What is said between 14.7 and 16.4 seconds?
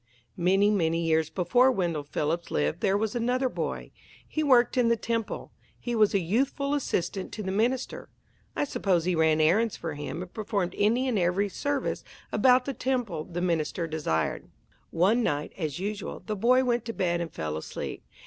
One night, as usual, the